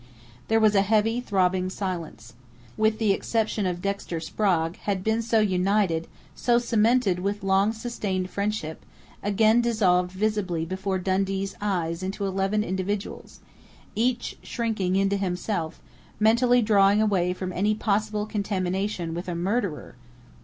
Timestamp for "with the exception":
2.81-3.67